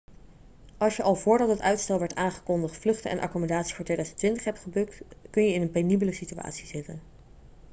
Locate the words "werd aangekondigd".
1.99-2.77